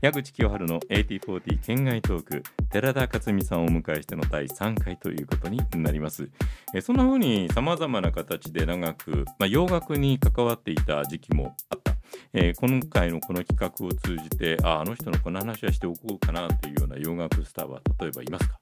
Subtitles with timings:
[0.00, 6.30] 矢口清春の AT40 県外トーク寺田克美さんをお迎えしての第3回ということになります。
[6.72, 11.96] えそんな風にさまざまな形で長く、まあ、洋楽に関わっていた時期もあった。
[12.32, 18.56] えー、今回のこの企画を通じてああの人のこの話はしておこうかなというような洋楽スターは例えばいますか？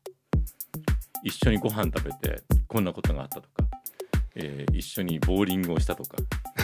[1.22, 3.66] 一緒にご飯食べてこんなことがあったとか。
[4.38, 6.16] えー、一緒にボーリングをしたとか。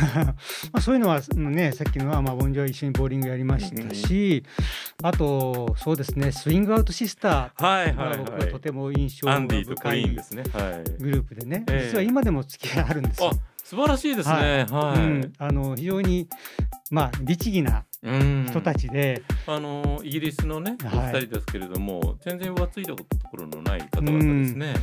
[0.73, 4.45] まあそういうのはねさっきのはまあボンジョは一緒にボーリングやりましたし、
[5.01, 9.75] うん、あとそうですねスイングアウトシスターはいはい、はい、僕はとても印象深いグ
[11.11, 13.33] ループでね、はい、実は今でも付き合いあるんですよ。
[13.65, 14.35] 素晴らしいですね。
[14.35, 14.99] はい、はい。
[14.99, 16.29] うん、あの非常に
[16.91, 24.75] まあ律儀な人たちで、あのイギリスのねお二人ですけれども、全然浮ついたところのない方々ですね。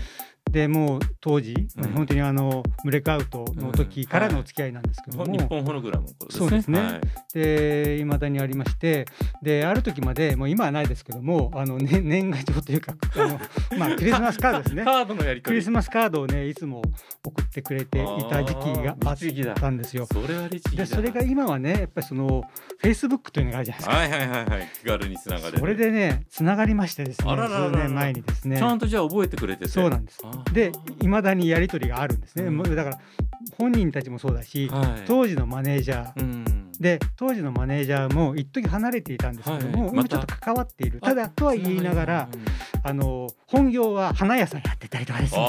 [0.51, 5.29] でもう当時、うん、本当にあのブレイクアウトの時からのお付き合いなんですけども、うん。
[5.31, 7.01] はい、日本ホログラム、ね、そうですね、はい、
[7.33, 9.05] でいまだにありまして。
[9.41, 13.39] である時までもう今はないですけどもあの、ね、年賀状というかあの、
[13.77, 14.83] まあ、クリスマスカードですね。
[14.83, 16.81] カードのやりクリスマスカードをねいつも
[17.25, 20.05] 送ってくれていた時期があったんですよ。
[20.05, 22.43] それはでそれが今はねやっぱりその
[22.79, 23.95] フェイスブックというのがあるじゃないですか。
[23.95, 28.57] はいはいはいはい、気軽につながれそれでねつながりましてですね数年前にですね。
[28.57, 29.67] ちゃんとじゃあ覚えてくれて。
[29.67, 30.19] そうなんです。
[30.53, 32.99] で今だにやり取りがあるんですね、うん、だから
[33.57, 40.99] 本人たちもそうだし、はい、当時のマネージャー、うん、で当時のマネージャーも一時離れていたんですけども、はい、今ちょっと関わっている。
[41.01, 42.29] ただとは言いながら、
[42.83, 45.41] あの本業は花屋さんやってたりとかですね。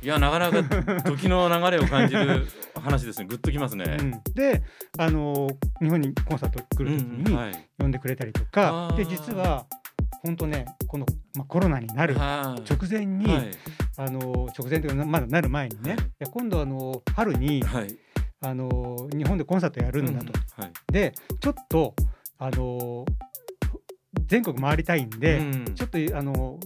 [0.00, 0.62] いやなかなか
[1.02, 3.26] 時の流れを感じる話ですね。
[3.28, 3.96] グッときますね。
[3.98, 4.62] うん、で、
[4.96, 5.48] あの
[5.80, 7.36] 日本にコンサート来る時に
[7.78, 9.66] 呼んでくれたりとか、で実は
[10.22, 13.50] 本当ねこの、まあ、コロナになる直前に、はい、
[13.96, 17.96] あの直前というかまだなる前にね、はい、いや今度あの春に、はい、
[18.40, 20.32] あの日本でコンサートやるんだと。
[20.58, 21.94] うんはい、でちょっと
[22.38, 23.04] あの
[24.26, 26.58] 全国回りたいんで、うん、ちょっとあの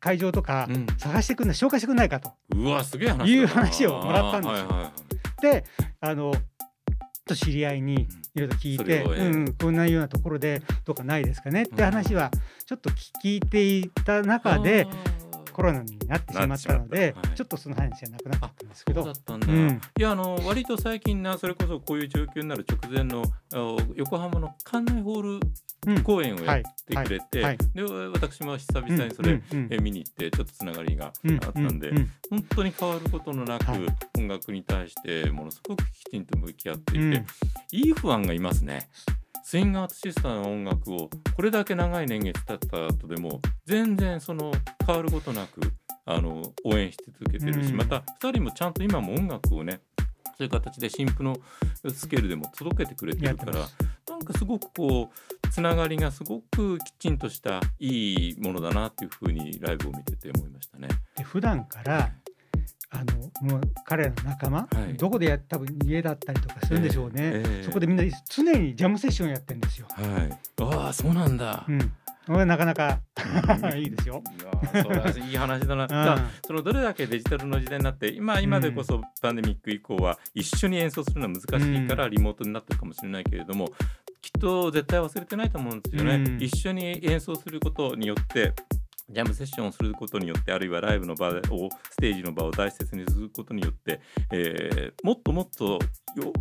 [0.00, 2.32] 会場とか探してくんない、紹介してくんないかと。
[2.54, 4.52] うわすげえ話いう話をもらったんですよ。
[4.52, 4.92] はいはいは
[5.38, 5.64] い、で
[6.00, 6.32] あの
[7.28, 12.30] と知り合いにいろいろ聞いて、うん、こんなようなところでどうかないですかねって話は
[12.66, 12.90] ちょっと
[13.22, 14.86] 聞いていた中で、
[15.58, 19.02] コロナになってしまったので、はい、ちょっとその話じゃなくなったんですけど。
[19.02, 19.48] だったんだ。
[19.48, 23.24] うん、いやあの割と最近なそれこそこういう状況になる直前の
[23.96, 31.12] 横浜の館内ホール公演をやってくれて、で私も久々にそれ、え見に行ってちょっとつながりがあっ
[31.52, 31.90] たんで、
[32.30, 33.64] 本当に変わることのなく、
[34.16, 37.24] 音楽に対してものすごくきちんと向き合っていて、
[37.72, 38.88] いい不安がいますね。
[39.48, 44.52] スイングアートシスターの音楽をこれだけ長い年月経った後でも全然その
[44.86, 45.72] 変わることなく
[46.04, 49.80] あの応援し続けてるし、うん、また2人もちゃんと今も音楽をね
[50.36, 51.34] そういう形で新譜の
[51.90, 53.52] スケールでも届けてくれてるから
[54.10, 60.88] なんかすごくこうつながりがすごくきちんとしたいいものだなっていうふうにライブを見てて思いましたね。
[61.16, 62.12] で普段から
[63.42, 69.86] もう彼らの仲間、はい、どこでや多分家だったりとかするんでしょうね、えーえー、そこでみんな常にジャムセッションやってるんですよ。
[69.90, 71.92] はい、ああそうなんだ、うん。
[72.46, 73.00] なかなか
[73.74, 74.22] いいですよ。
[75.24, 75.86] いい話だな。
[75.86, 83.70] だそのどれだけデジタルの時代になって今今でこそパンデミック以降は一緒に演奏するのは難しいからリモートになってるかもしれないけれども、
[84.20, 86.36] きっと絶対忘れてないと思うんですよね。
[86.38, 88.52] 一緒に演奏することによって
[89.10, 91.32] ジャムセッションをすることによってあるいはライブの場を
[91.90, 94.00] ステージの場を大切にすることによって、
[94.32, 95.78] えー、もっともっと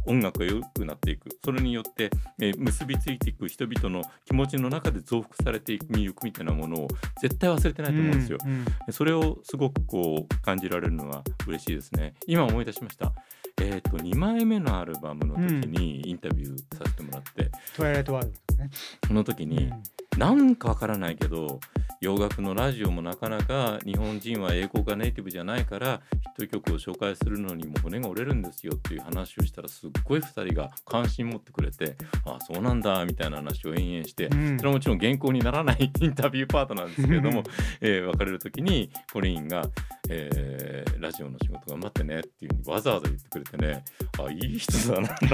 [0.05, 2.09] 音楽が良くなっていくそれによって、
[2.41, 6.88] えー、結びついていく人々の気持ちの中で増幅されていく魅力みたいなものを
[7.22, 8.38] 絶対忘れてないと思うんですよ。
[8.44, 12.16] うんうん、それをすごくこう感じられるのは嬉しいですね。
[12.28, 13.13] 今思い出しました。
[13.59, 18.69] えーと、2枚目のアルバムの時にインタビューさせてもらって、トワイライトワールドね
[19.07, 21.59] その時に、うん、なんかわからないけど
[22.00, 26.02] 洋楽のラジオもなかなか日本人は英語がネイティブじゃないから
[26.38, 37.44] ヒット曲を紹介するのにも骨が折れるんですよっていう話をしたらすっごい2人が関心持ってくれてああそうなんだみたいな話を延々して、うん、それはもちろん原稿にならないインタビューパートなんですけれども、
[37.82, 39.64] えー、別れる時にコリンが、
[40.09, 43.84] えー、ラジオの仕事頑張ってねっていうふうにわざわざ言ってくれてね
[44.20, 45.26] あいい人だなと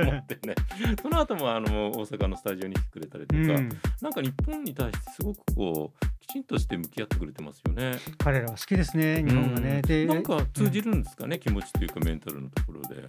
[0.00, 0.54] 思ってね。
[1.02, 3.68] その後もあの大阪のスタジオに来てくれたりとか、うん、
[4.00, 7.98] なんか日本に対してすごくこうきちんとして向き合ってくれてますよね。
[8.18, 9.82] 彼らは好きですね、日本がね。
[9.82, 13.04] で、なんか通じるんですかね、気持ちというかメンタルのところで。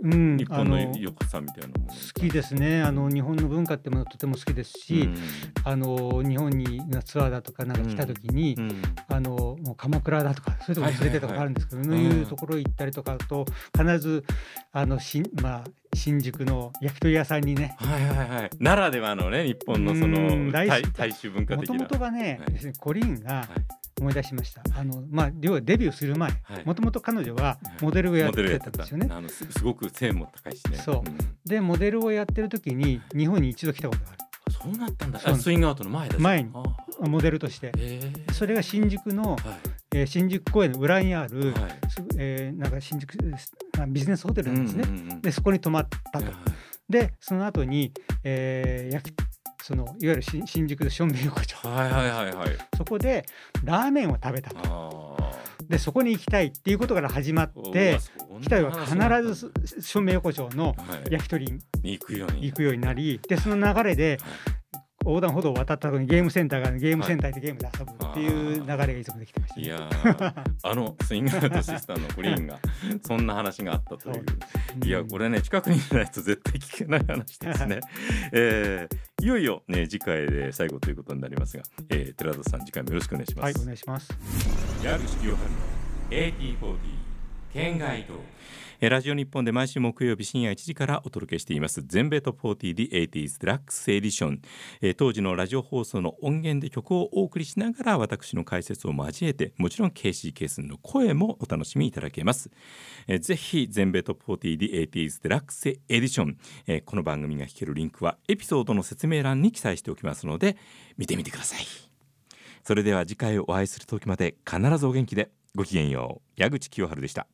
[0.00, 2.82] うん、日本の良さみたいなもの好きですね。
[2.82, 5.16] あの日本の文化ってものとても好きですし、うん、
[5.64, 13.44] あの日本にツアーだとかなんか来た時に、うん、あのもう鎌倉だとかそういうところに連れてとかあるんですけど、そういうところ行ったりとかと
[13.76, 14.24] 必ず
[14.70, 23.48] あのしまあ新宿の焼き鳥屋さんにね、はいはいはい、ならではのね日本のその大大衆文化的なもともとがね、はい、コリンが、
[24.00, 24.62] 思い出しました。
[24.74, 26.30] あのまあ要はデビューする前、
[26.64, 29.08] もともと彼女はモデルをやってたんですよね。
[29.10, 30.78] あのすごく背も高いしね。
[30.78, 30.96] そう。
[30.98, 34.18] うん、でモデルをやってる時に日本に一度来たことがある。
[34.50, 35.18] そうなったんだ。
[35.18, 36.18] スイングアウトの前だ。
[36.18, 36.50] 前に
[37.00, 37.72] モデルとして。
[38.32, 39.38] それが新宿の、はい、
[39.92, 41.80] えー、新宿公園の裏にある、はい、
[42.18, 43.14] えー、なんか新宿
[43.86, 44.84] ビジネスホテルなんですね。
[44.86, 46.26] うんうんうん、でそこに泊まったと。
[46.26, 46.34] はい、
[46.88, 47.92] でその後に、
[48.24, 49.12] えー、
[49.62, 53.24] そのいわゆる新宿の正面横丁、はいはいはいはい、そこで
[53.64, 55.18] ラーメンを食べたと。
[55.68, 57.98] でそこに行きたいっていうことから始まって
[58.40, 59.52] 来たは必ず
[59.82, 60.74] 正面横丁の
[61.10, 61.46] 焼き鳥
[61.82, 62.26] に行くよ
[62.70, 64.18] うになりでその流れで
[65.08, 69.88] 横断歩道を渡った後にゲームセンターがゲームセンターでゲームで遊ぶっていう流れがいつもできてました、ね、いや
[70.62, 72.58] あのスイングアウトシスターのグリーンが
[73.06, 74.24] そんな話があったという。
[74.84, 77.80] いやこれね近くにいないと絶対聞けない話ですね、
[78.32, 83.44] えー、いよいよね次回で最後ということになりますが、えー、寺田さん次回もよろしくお願いします。
[83.44, 84.08] はいお願いします。
[84.84, 85.56] 矢口清春の
[86.10, 86.76] AT40
[87.52, 88.12] 県外と
[88.80, 91.82] ラジオ日本で毎週木曜日深夜1時からお届けしています。
[91.84, 94.40] 全米トップ40 The 80s デラックスエディション。
[94.94, 102.52] 当時のラジオ放送の音源で曲をお送りしながら私の解説を交えてもちろん KC ケースの声もお楽しみいただけます。
[103.20, 106.82] ぜひ全米トップ40 The 80s デラックスエディション。
[106.84, 110.56] この番組が聞けるリンクはエピソードの説明欄に記載しておきますので
[110.96, 111.66] 見てみてください。
[112.62, 115.32] それでは次回お会いする時まで必ずお元気で。
[115.56, 116.40] ごきげんよう。
[116.40, 117.28] 矢口清春でした。